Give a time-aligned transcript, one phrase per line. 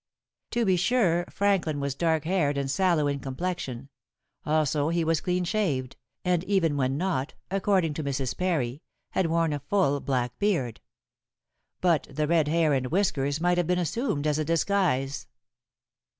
[0.49, 3.87] To be sure Franklin was dark haired and sallow in complexion;
[4.43, 8.35] also he was clean shaved, and even when not according to Mrs.
[8.35, 10.81] Parry had worn a full black beard.
[11.81, 15.27] But the red hair and whiskers might have been assumed as a disguise.